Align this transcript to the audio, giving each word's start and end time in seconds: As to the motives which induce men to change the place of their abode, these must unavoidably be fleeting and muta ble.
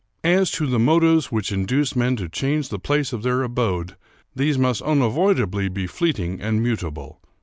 As 0.23 0.49
to 0.53 0.65
the 0.65 0.79
motives 0.79 1.31
which 1.31 1.51
induce 1.51 1.95
men 1.95 2.15
to 2.15 2.27
change 2.27 2.69
the 2.69 2.79
place 2.79 3.13
of 3.13 3.21
their 3.21 3.43
abode, 3.43 3.95
these 4.35 4.57
must 4.57 4.81
unavoidably 4.81 5.69
be 5.69 5.85
fleeting 5.85 6.41
and 6.41 6.63
muta 6.63 6.89
ble. 6.89 7.21